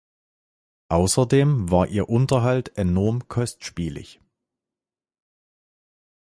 Außerdem 0.89 1.69
war 1.69 1.85
ihr 1.85 2.09
Unterhalt 2.09 2.75
enorm 2.75 3.27
kostspielig. 3.27 4.19